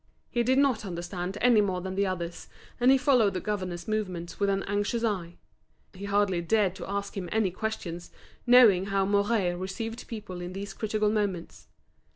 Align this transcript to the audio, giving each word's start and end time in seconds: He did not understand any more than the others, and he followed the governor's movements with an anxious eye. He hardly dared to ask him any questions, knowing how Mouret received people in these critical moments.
He 0.31 0.41
did 0.41 0.57
not 0.57 0.83
understand 0.83 1.37
any 1.41 1.61
more 1.61 1.79
than 1.79 1.93
the 1.93 2.07
others, 2.07 2.47
and 2.79 2.89
he 2.89 2.97
followed 2.97 3.35
the 3.35 3.39
governor's 3.39 3.87
movements 3.87 4.39
with 4.39 4.49
an 4.49 4.63
anxious 4.63 5.03
eye. 5.03 5.37
He 5.93 6.05
hardly 6.05 6.41
dared 6.41 6.73
to 6.77 6.89
ask 6.89 7.15
him 7.15 7.29
any 7.31 7.51
questions, 7.51 8.09
knowing 8.47 8.87
how 8.87 9.05
Mouret 9.05 9.53
received 9.59 10.07
people 10.07 10.41
in 10.41 10.53
these 10.53 10.73
critical 10.73 11.11
moments. 11.11 11.67